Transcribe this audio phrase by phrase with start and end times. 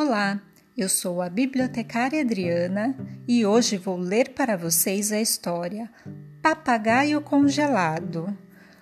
[0.00, 0.40] Olá,
[0.76, 2.96] eu sou a bibliotecária Adriana
[3.26, 5.90] e hoje vou ler para vocês a história
[6.40, 8.32] Papagaio Congelado,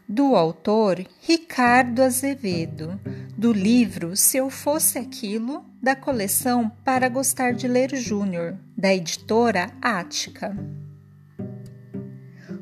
[0.06, 3.00] do autor Ricardo Azevedo,
[3.34, 9.70] do livro Se Eu Fosse Aquilo, da coleção Para Gostar de Ler Júnior, da editora
[9.80, 10.54] Ática.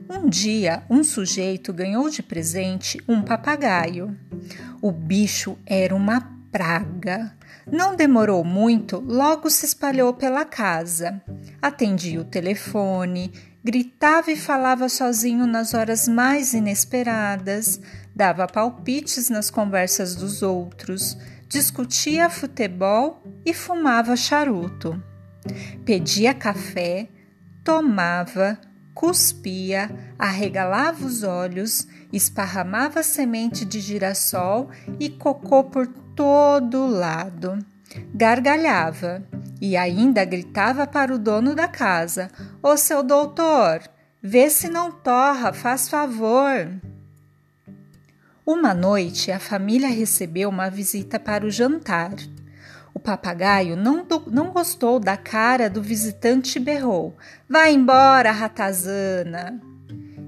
[0.09, 4.17] Um dia, um sujeito ganhou de presente um papagaio.
[4.81, 7.37] O bicho era uma praga.
[7.67, 11.21] Não demorou muito, logo se espalhou pela casa.
[11.61, 13.33] Atendia o telefone,
[13.65, 17.81] gritava e falava sozinho nas horas mais inesperadas,
[18.15, 21.19] dava palpites nas conversas dos outros,
[21.49, 25.03] discutia futebol e fumava charuto.
[25.85, 27.09] Pedia café,
[27.65, 28.61] tomava,
[28.95, 37.59] cuspia, arregalava os olhos, esparramava semente de girassol e cocô por todo lado.
[38.15, 39.23] Gargalhava
[39.61, 42.31] e ainda gritava para o dono da casa:
[42.63, 43.83] Ô seu doutor,
[44.23, 46.69] vê se não torra, faz favor.
[48.47, 52.15] Uma noite a família recebeu uma visita para o jantar.
[52.93, 57.17] O papagaio não, não gostou da cara do visitante e berrou:
[57.49, 59.61] Vai embora, ratazana!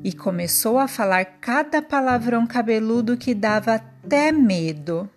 [0.02, 5.10] E começou a falar cada palavrão cabeludo que dava até medo.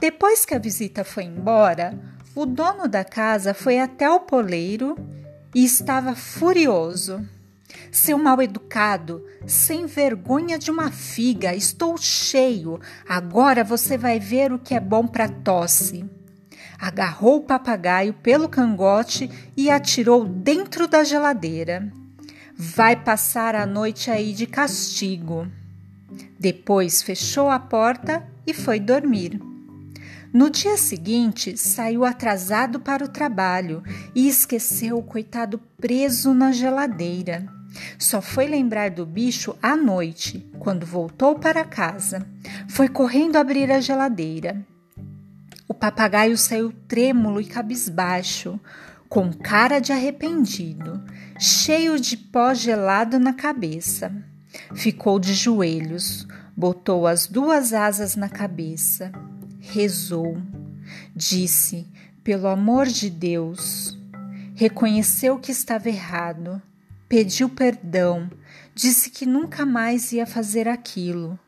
[0.00, 1.98] Depois que a visita foi embora,
[2.34, 4.96] o dono da casa foi até o poleiro
[5.54, 7.24] e estava furioso.
[7.90, 12.80] Seu mal educado, sem vergonha de uma figa, estou cheio.
[13.08, 16.04] Agora você vai ver o que é bom para tosse.
[16.78, 21.88] Agarrou o papagaio pelo cangote e atirou dentro da geladeira.
[22.56, 25.46] Vai passar a noite aí de castigo.
[26.38, 29.53] Depois fechou a porta e foi dormir.
[30.34, 33.84] No dia seguinte, saiu atrasado para o trabalho
[34.16, 37.46] e esqueceu o coitado preso na geladeira.
[37.96, 42.26] Só foi lembrar do bicho à noite, quando voltou para casa.
[42.68, 44.60] Foi correndo abrir a geladeira.
[45.68, 48.58] O papagaio saiu trêmulo e cabisbaixo,
[49.08, 51.00] com cara de arrependido,
[51.38, 54.10] cheio de pó gelado na cabeça.
[54.74, 59.12] Ficou de joelhos, botou as duas asas na cabeça
[59.64, 60.36] rezou,
[61.14, 61.86] disse:
[62.22, 63.98] Pelo amor de Deus,
[64.54, 66.60] reconheceu que estava errado,
[67.08, 68.30] pediu perdão,
[68.74, 71.38] disse que nunca mais ia fazer aquilo,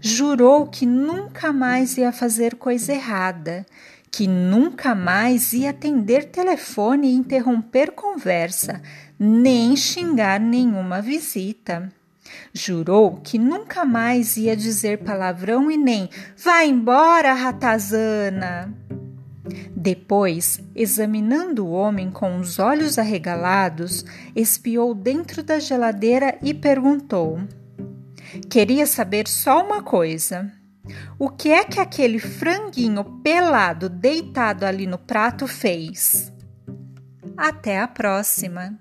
[0.00, 3.66] jurou que nunca mais ia fazer coisa errada,
[4.10, 8.80] que nunca mais ia atender telefone e interromper conversa,
[9.18, 11.92] nem xingar nenhuma visita.
[12.52, 18.72] Jurou que nunca mais ia dizer palavrão e nem vá embora, ratazana.
[19.76, 24.04] Depois, examinando o homem com os olhos arregalados,
[24.34, 27.38] espiou dentro da geladeira e perguntou:
[28.48, 30.50] Queria saber só uma coisa.
[31.18, 36.32] O que é que aquele franguinho pelado deitado ali no prato fez?
[37.36, 38.78] Até a próxima!